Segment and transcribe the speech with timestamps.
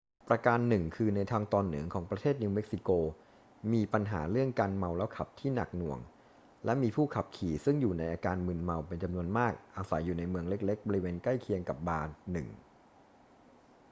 [0.27, 2.89] ประการหนึ่งคือในทางตอนเหนือของประเทศนิวเม็กซิโก
[3.71, 5.99] มีปัญหาเรื่องการเมาแล้วขับที่หนักหน่วง
[6.65, 12.35] และมีผู้ขับขี่ซึ่งอยู่ในอาการมึนเมาเป็นจำนวนมากอาศัยอยู่ในเมืองเล็ก ๆ บริเวณใกล้เคียงกับบาร์ 1